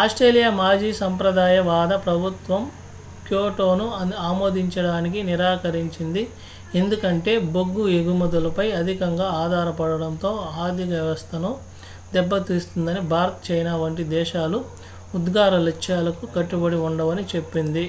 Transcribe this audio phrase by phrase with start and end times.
[0.00, 2.62] Australia మాజీ సంప్రదాయవాద ప్రభుత్వం
[3.26, 3.86] క్యోటోను
[4.26, 6.22] ఆమోదించడానికి నిరాకరించింది
[6.74, 10.30] ఎందుకంటే బొగ్గు ఎగుమతులపై అధికంగా ఆధారపడటంతో
[10.64, 11.50] ఆర్థిక వ్యవస్థను
[12.12, 14.60] దెబ్బతీస్తుందని భారత్ చైనా వంటి దేశాలు
[15.14, 17.86] ఉద్గార లక్ష్యాలకు కట్టుబడి ఉండవని చెప్పింది